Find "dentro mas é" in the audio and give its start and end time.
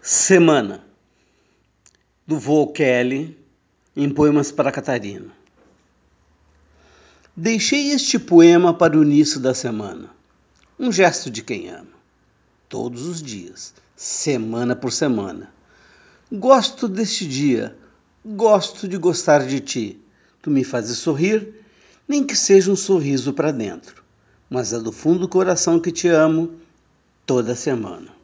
23.50-24.78